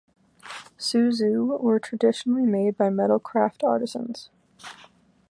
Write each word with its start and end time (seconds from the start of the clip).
"Suzu" 0.79 1.61
were 1.61 1.79
traditionally 1.79 2.47
made 2.47 2.75
by 2.75 2.89
metal 2.89 3.19
craft 3.19 3.63
artisans. 3.63 4.31